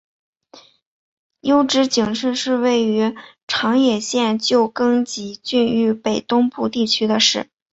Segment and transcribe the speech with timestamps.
[1.41, 3.15] 筱之井市是位于
[3.45, 7.51] 长野县旧更级郡域北东部地区的市。